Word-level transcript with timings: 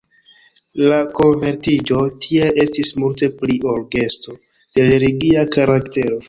La 0.91 0.95
konvertiĝo 1.19 1.99
tiel 2.25 2.57
estis 2.63 2.91
multe 3.03 3.29
pli 3.43 3.59
ol 3.75 3.85
gesto 3.97 4.35
de 4.79 4.89
religia 4.95 5.45
karaktero. 5.59 6.19